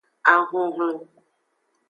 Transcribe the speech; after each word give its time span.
Ahonhlon. 0.33 0.97